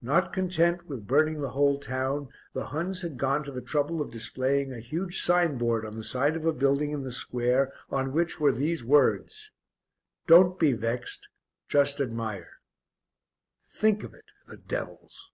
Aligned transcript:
Not 0.00 0.32
content 0.32 0.86
with 0.86 1.08
burning 1.08 1.40
the 1.40 1.50
whole 1.50 1.80
town, 1.80 2.28
the 2.52 2.66
Huns 2.66 3.02
had 3.02 3.18
gone 3.18 3.42
to 3.42 3.50
the 3.50 3.60
trouble 3.60 4.00
of 4.00 4.12
displaying 4.12 4.72
a 4.72 4.78
huge 4.78 5.20
signboard 5.20 5.84
on 5.84 5.96
the 5.96 6.04
side 6.04 6.36
of 6.36 6.44
a 6.44 6.52
building 6.52 6.92
in 6.92 7.02
the 7.02 7.10
square 7.10 7.72
on 7.90 8.12
which 8.12 8.38
were 8.38 8.52
these 8.52 8.84
words: 8.84 9.50
"Don't 10.28 10.60
be 10.60 10.74
vexed 10.74 11.28
just 11.66 12.00
admire!" 12.00 12.60
Think 13.64 14.04
of 14.04 14.14
it! 14.14 14.26
The 14.46 14.58
devils! 14.58 15.32